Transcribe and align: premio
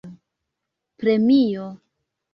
premio 0.99 1.67